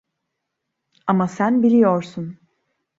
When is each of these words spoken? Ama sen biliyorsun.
Ama 1.07 1.27
sen 1.27 1.63
biliyorsun. 1.63 2.39